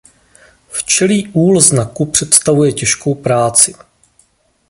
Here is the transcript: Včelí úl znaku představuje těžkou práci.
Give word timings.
Včelí 0.69 1.29
úl 1.33 1.61
znaku 1.61 2.05
představuje 2.05 2.73
těžkou 2.73 3.15
práci. 3.15 3.75